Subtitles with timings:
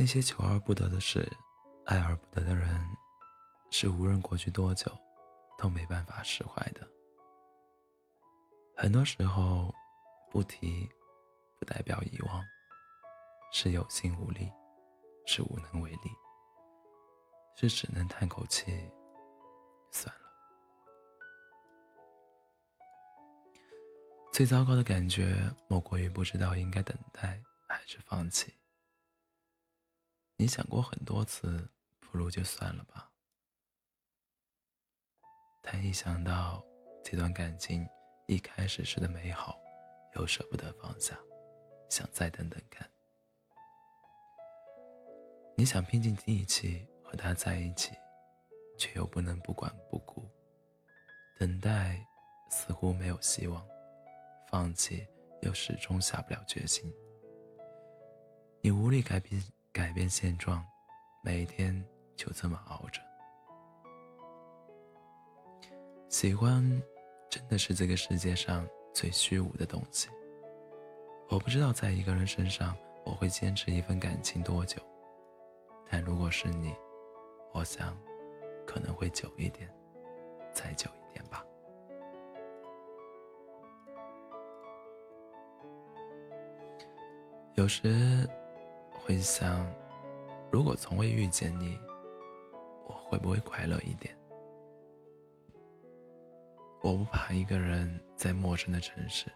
[0.00, 1.28] 那些求而不得的事，
[1.86, 2.80] 爱而不得的人，
[3.68, 4.96] 是无论过去多久，
[5.58, 6.88] 都没办法释怀的。
[8.76, 9.74] 很多时候，
[10.30, 10.88] 不提，
[11.58, 12.44] 不代表遗忘，
[13.52, 14.48] 是有心无力，
[15.26, 16.12] 是无能为力，
[17.56, 18.88] 是只能叹口气，
[19.90, 20.22] 算了。
[24.32, 28.54] 最糟糕的感觉，莫过于不知道应该等待还是放弃。
[30.40, 33.10] 你想过很多次，不如就算了吧。
[35.60, 36.64] 但一想到
[37.02, 37.84] 这段感情
[38.28, 39.58] 一开始时的美好，
[40.14, 41.18] 又舍不得放下，
[41.90, 42.88] 想再等等看。
[45.56, 47.90] 你想拼尽力气和他在一起，
[48.78, 50.24] 却又不能不管不顾。
[51.36, 52.00] 等待
[52.48, 53.66] 似乎没有希望，
[54.46, 55.04] 放弃
[55.42, 56.94] 又始终下不了决心。
[58.60, 59.42] 你无力改变。
[59.78, 60.60] 改变现状，
[61.20, 61.72] 每天
[62.16, 63.00] 就这么熬着。
[66.08, 66.60] 喜欢，
[67.30, 70.08] 真的是这个世界上最虚无的东西。
[71.30, 74.82] 我不知道在一个人身上我会坚持一份感情多久，
[75.88, 76.74] 但如果是你，
[77.54, 77.96] 我想
[78.66, 79.72] 可能会久一点，
[80.52, 81.44] 再久一点吧。
[87.54, 88.28] 有时。
[89.08, 89.66] 会想，
[90.52, 91.80] 如果从未遇见你，
[92.86, 94.14] 我会不会快乐一点？
[96.82, 99.32] 我不怕一个人在陌生的城市，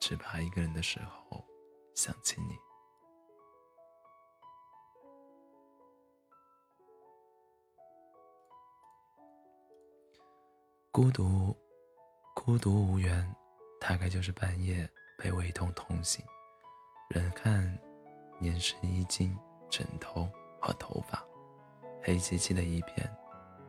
[0.00, 1.42] 只怕一个人的时候
[1.94, 2.54] 想起你。
[10.92, 11.56] 孤独，
[12.34, 13.34] 孤独无援，
[13.80, 16.22] 大概就是半夜被胃痛痛醒，
[17.08, 17.89] 人看。
[18.40, 19.36] 粘湿衣襟、
[19.68, 21.22] 枕头和头发，
[22.02, 23.08] 黑漆漆的一片，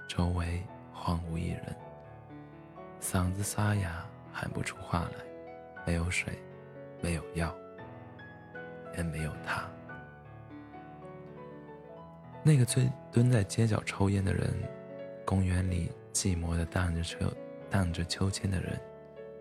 [0.08, 1.76] 周围荒无一人。
[3.02, 6.34] 嗓子沙哑，喊不出话来，没有水，
[7.02, 7.54] 没有药，
[8.96, 9.70] 也没有他。
[12.44, 14.54] 那个最蹲在街角抽烟的人，
[15.26, 17.18] 公园里寂寞的荡着秋、
[17.70, 18.80] 荡着秋千的人，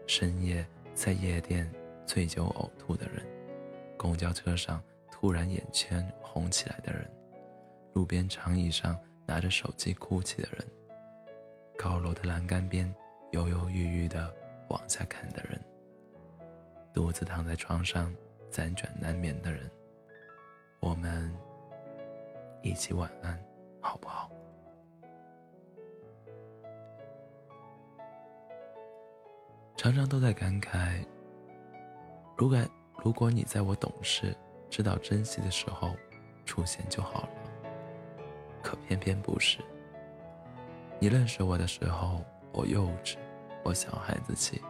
[0.06, 1.70] 深夜在夜店
[2.04, 3.24] 醉酒呕吐的人，
[3.97, 4.82] 公交车上。
[5.20, 7.06] 突然眼圈红起来的人，
[7.92, 10.66] 路边长椅上拿着手机哭泣的人，
[11.76, 12.91] 高楼的栏杆边
[13.30, 14.34] 犹犹豫豫的
[14.70, 15.60] 往下看的人，
[16.94, 18.10] 独自躺在床上
[18.50, 19.70] 辗转难眠的人，
[20.80, 21.30] 我们
[22.62, 23.38] 一起晚安，
[23.78, 24.30] 好不好？
[29.76, 31.04] 常常都在感慨，
[32.38, 32.59] 如果
[33.04, 34.34] 如果你在我懂事。
[34.70, 35.97] 知道珍惜的时候
[36.47, 37.28] 出现就好了，
[38.62, 39.58] 可偏偏不是。
[41.00, 43.16] 你认识我的时候，我幼稚，
[43.64, 44.62] 我小孩子气，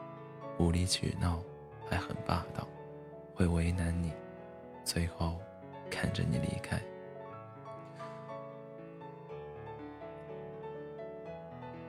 [0.58, 1.42] 无理取闹，
[1.88, 2.66] 还很霸道，
[3.34, 4.12] 会为难你，
[4.84, 5.36] 最后
[5.90, 6.80] 看着你离开。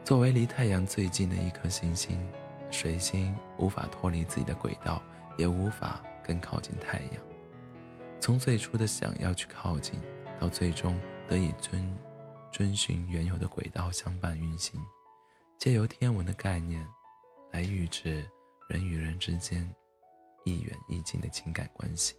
[0.04, 2.20] 作为离太阳最近的一颗行星，
[2.70, 5.02] 水星无法脱离自己的轨道，
[5.38, 7.31] 也无法更靠近太阳。
[8.22, 10.00] 从最初的想要去靠近，
[10.40, 10.96] 到最终
[11.28, 11.98] 得以遵
[12.52, 14.80] 遵循原有的轨道相伴运行，
[15.58, 16.88] 借由天文的概念
[17.52, 18.24] 来预知
[18.70, 19.68] 人与人之间
[20.46, 22.16] 亦远亦近的情感关系。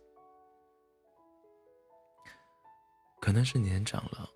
[3.21, 4.29] 可能是年长了，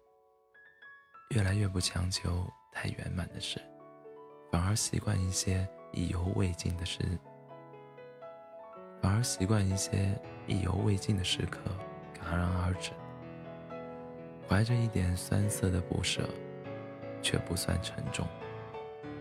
[1.31, 3.60] 越来越不强求太圆满的事，
[4.53, 7.00] 反而习惯一些意犹未尽的事。
[9.01, 11.61] 反而习惯一些意犹未尽的时刻
[12.19, 12.91] 戛然而止，
[14.49, 16.29] 怀着一点酸涩的不舍，
[17.23, 18.27] 却不算沉重，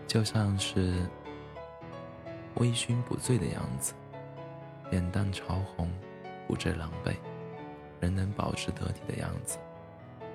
[0.06, 0.94] 就像是
[2.54, 3.94] 微醺不醉的样子，
[4.90, 5.90] 脸蛋潮红，
[6.46, 7.14] 不知狼狈，
[8.00, 9.58] 仍能保持得体的样子，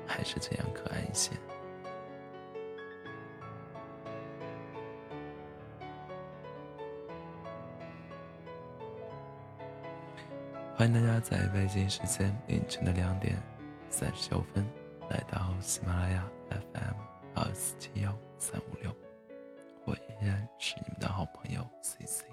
[0.07, 1.31] 还是这样可爱一些。
[10.81, 13.39] 欢迎大家在北京时间凌晨的两点
[13.91, 14.67] 三十九分
[15.11, 16.95] 来到喜马拉雅 FM
[17.35, 18.91] 二四七幺三五六，
[19.85, 22.23] 我依然是你们的好朋友 CC。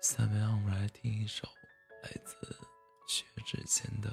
[0.00, 1.48] 下面让我们来听一首
[2.04, 2.36] 来自
[3.08, 4.10] 薛之谦的《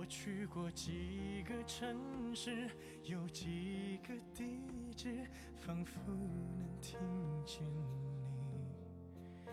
[0.00, 2.70] 我去过几个城市，
[3.04, 4.58] 有几个地
[4.96, 5.26] 址，
[5.60, 6.98] 仿佛能听
[7.44, 9.52] 见你。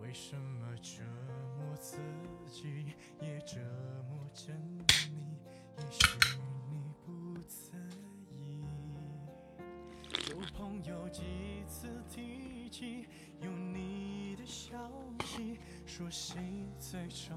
[0.00, 1.02] 为什么折
[1.58, 1.98] 磨自
[2.48, 3.56] 己，也折
[4.08, 4.84] 磨着你？
[5.78, 6.38] 也许
[6.70, 7.76] 你不在
[8.30, 8.62] 意。
[10.30, 13.08] 有朋友几次提起
[13.40, 14.88] 有你的消
[15.24, 16.40] 息，说谁
[16.78, 17.34] 在照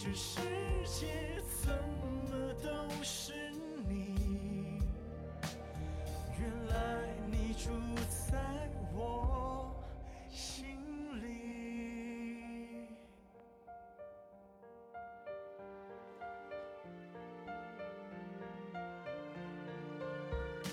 [0.00, 0.38] 这世
[0.84, 1.08] 界
[1.60, 1.72] 怎
[2.30, 2.68] 么都
[3.02, 3.32] 是
[3.88, 4.80] 你？
[6.38, 7.70] 原来你住
[8.30, 8.38] 在
[8.94, 9.74] 我
[10.30, 10.76] 心
[11.20, 12.86] 里。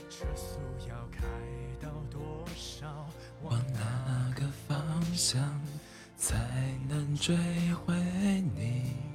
[0.08, 1.26] 车速要开
[1.82, 3.08] 到多少？
[3.42, 5.42] 往哪个方向
[6.16, 6.36] 才
[6.88, 7.36] 能追
[7.74, 7.96] 回
[8.56, 9.15] 你？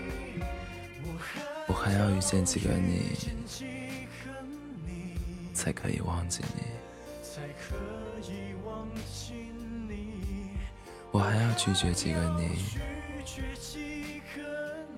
[1.67, 3.17] 我还要遇见几个你，
[5.53, 6.63] 才可以忘记你。
[11.11, 12.19] 我还要拒绝几个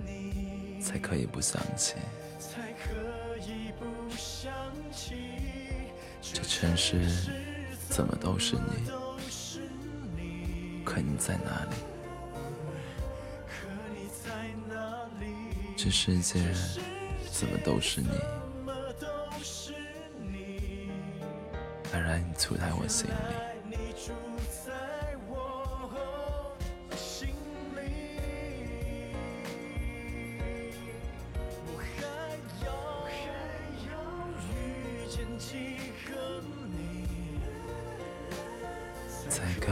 [0.05, 1.95] 你，才可以不想起。
[6.21, 7.05] 这城市
[7.89, 8.15] 怎么？
[8.15, 8.91] 都是你。
[10.85, 11.75] 可你在哪里？
[15.83, 16.39] 这世界
[17.29, 18.07] 怎么都是你？
[18.07, 18.17] 怎
[18.63, 19.05] 么都
[19.43, 19.73] 是
[20.21, 20.87] 你。
[21.91, 23.11] 原来你住在我心里。
[23.11, 24.13] 爱你住
[24.65, 24.71] 在
[25.27, 26.55] 我
[26.95, 27.27] 心
[27.75, 27.81] 里。
[31.67, 31.99] 我还
[32.65, 32.71] 要
[33.03, 33.11] 还
[33.91, 33.93] 要
[34.39, 35.51] 遇见几
[36.09, 36.79] 个你，
[39.29, 39.67] 才可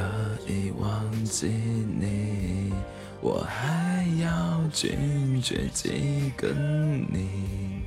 [0.46, 2.74] 以忘记你，
[3.23, 7.83] 我还要拒绝几个你，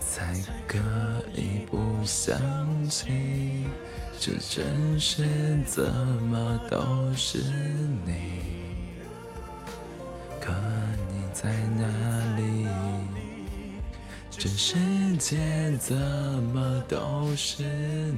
[0.00, 0.34] 才
[0.66, 0.76] 可
[1.36, 2.36] 以不想
[2.88, 3.64] 起
[4.18, 5.24] 这城市
[5.64, 7.38] 怎么都是
[8.04, 8.42] 你。
[10.40, 10.52] 可
[11.08, 11.86] 你在哪
[12.36, 12.66] 里？
[14.30, 14.76] 这世
[15.16, 17.62] 界怎么都是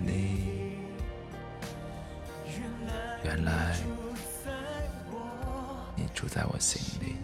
[0.06, 0.72] 你？
[3.22, 3.80] 原来住
[6.34, 7.14] 在我心里。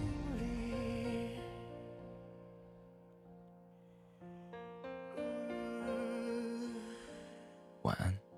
[7.82, 8.29] 晚安。